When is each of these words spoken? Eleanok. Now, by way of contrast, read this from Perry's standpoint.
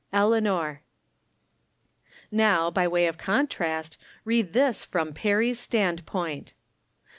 Eleanok. 0.11 0.79
Now, 2.31 2.71
by 2.71 2.87
way 2.87 3.05
of 3.05 3.19
contrast, 3.19 3.97
read 4.25 4.53
this 4.53 4.83
from 4.83 5.13
Perry's 5.13 5.59
standpoint. 5.59 6.55